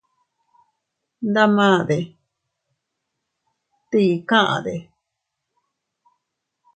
[1.31, 1.99] Ndamade
[3.89, 4.75] ¿tii kade?